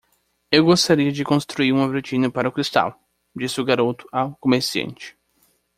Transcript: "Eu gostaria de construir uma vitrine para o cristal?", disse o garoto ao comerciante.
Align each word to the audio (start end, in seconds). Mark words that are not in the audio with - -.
"Eu 0.51 0.65
gostaria 0.65 1.11
de 1.11 1.23
construir 1.23 1.71
uma 1.71 1.87
vitrine 1.87 2.27
para 2.31 2.49
o 2.49 2.51
cristal?", 2.51 2.99
disse 3.35 3.61
o 3.61 3.63
garoto 3.63 4.09
ao 4.11 4.35
comerciante. 4.37 5.15